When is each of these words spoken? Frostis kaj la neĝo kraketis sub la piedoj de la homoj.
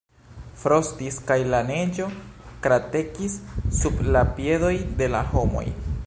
Frostis 0.59 1.17
kaj 1.31 1.35
la 1.49 1.59
neĝo 1.67 2.07
kraketis 2.63 3.35
sub 3.81 4.01
la 4.15 4.23
piedoj 4.39 4.73
de 5.03 5.11
la 5.17 5.21
homoj. 5.35 5.67